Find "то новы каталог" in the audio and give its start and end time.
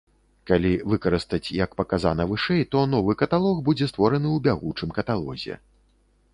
2.73-3.63